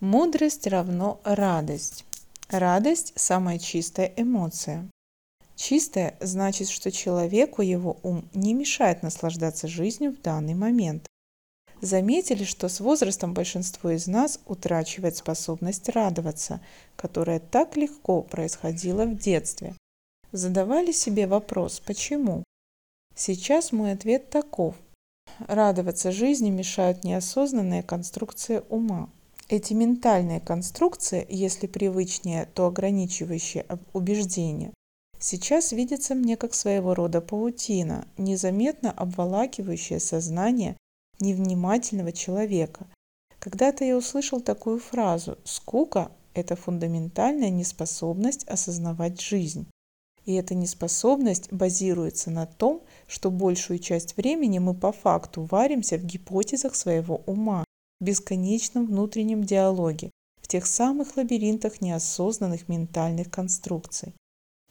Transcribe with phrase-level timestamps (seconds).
[0.00, 2.04] Мудрость равно радость.
[2.50, 4.90] Радость– самая чистая эмоция.
[5.54, 11.06] Чистая значит, что человеку его ум не мешает наслаждаться жизнью в данный момент.
[11.80, 16.60] Заметили, что с возрастом большинство из нас утрачивает способность радоваться,
[16.96, 19.74] которая так легко происходила в детстве.
[20.30, 22.44] Задавали себе вопрос «почему?».
[23.14, 24.74] Сейчас мой ответ таков.
[25.38, 29.08] Радоваться жизни мешают неосознанные конструкции ума.
[29.48, 34.72] Эти ментальные конструкции, если привычнее, то ограничивающие убеждения,
[35.20, 40.76] сейчас видятся мне как своего рода паутина, незаметно обволакивающая сознание
[41.20, 42.88] невнимательного человека.
[43.38, 49.68] Когда-то я услышал такую фразу «скука– это фундаментальная неспособность осознавать жизнь».
[50.24, 56.04] И эта неспособность базируется на том, что большую часть времени мы по факту варимся в
[56.04, 57.64] гипотезах своего ума,
[58.00, 60.10] в бесконечном внутреннем диалоге,
[60.40, 64.14] в тех самых лабиринтах неосознанных ментальных конструкций.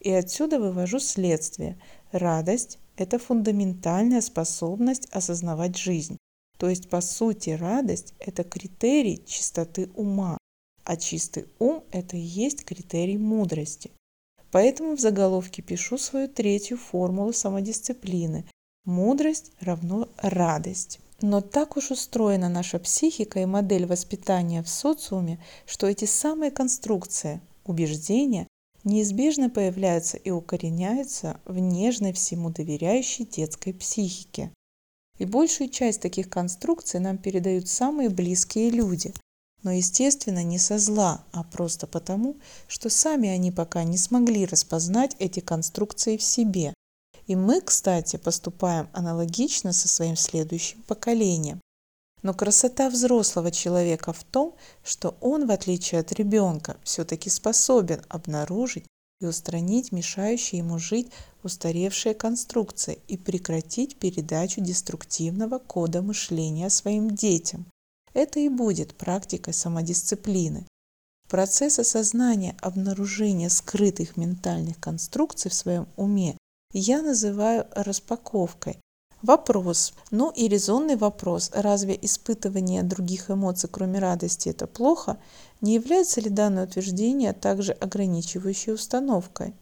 [0.00, 1.78] И отсюда вывожу следствие.
[2.12, 6.16] Радость– это фундаментальная способность осознавать жизнь.
[6.58, 10.38] То есть, по сути, радость– это критерий чистоты ума,
[10.84, 13.90] а чистый ум– это и есть критерий мудрости.
[14.50, 18.46] Поэтому в заголовке пишу свою третью формулу самодисциплины.
[18.84, 21.00] Мудрость равно радость.
[21.22, 27.40] Но так уж устроена наша психика и модель воспитания в социуме, что эти самые конструкции,
[27.64, 28.46] убеждения,
[28.84, 34.52] неизбежно появляются и укореняются в нежной всему доверяющей детской психике.
[35.18, 39.14] И большую часть таких конструкций нам передают самые близкие люди.
[39.62, 42.36] Но, естественно, не со зла, а просто потому,
[42.68, 46.74] что сами они пока не смогли распознать эти конструкции в себе
[47.26, 51.60] и мы, кстати, поступаем аналогично со своим следующим поколением.
[52.22, 58.86] Но красота взрослого человека в том, что он, в отличие от ребенка, все-таки способен обнаружить
[59.20, 61.10] и устранить мешающие ему жить
[61.42, 67.66] устаревшие конструкции и прекратить передачу деструктивного кода мышления своим детям.
[68.12, 70.66] Это и будет практикой самодисциплины.
[71.28, 76.36] Процесс осознания обнаружения скрытых ментальных конструкций в своем уме
[76.78, 78.78] я называю распаковкой.
[79.22, 85.16] Вопрос, ну и резонный вопрос, разве испытывание других эмоций, кроме радости, это плохо?
[85.62, 89.54] Не является ли данное утверждение также ограничивающей установкой?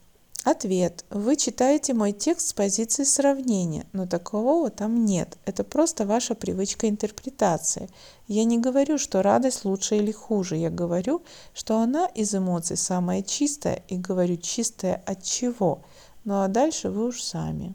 [0.42, 1.06] Ответ.
[1.08, 5.38] Вы читаете мой текст с позиции сравнения, но такового там нет.
[5.46, 7.88] Это просто ваша привычка интерпретации.
[8.28, 10.56] Я не говорю, что радость лучше или хуже.
[10.56, 11.22] Я говорю,
[11.54, 15.80] что она из эмоций самая чистая и говорю чистая от чего–
[16.24, 17.74] ну а дальше вы уж сами.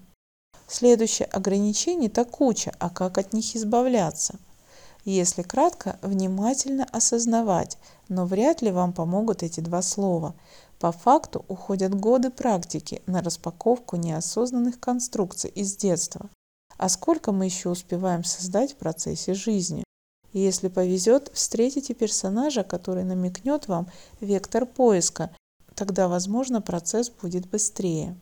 [0.67, 4.39] Следующее ограничение– это куча, а как от них избавляться?
[5.05, 7.77] Если кратко, внимательно осознавать,
[8.09, 10.35] но вряд ли вам помогут эти два слова.
[10.77, 16.29] По факту уходят годы практики на распаковку неосознанных конструкций из детства.
[16.77, 19.83] А сколько мы еще успеваем создать в процессе жизни?
[20.33, 23.88] И если повезет, встретите персонажа, который намекнет вам
[24.21, 25.31] вектор поиска,
[25.75, 28.15] тогда, возможно, процесс будет быстрее.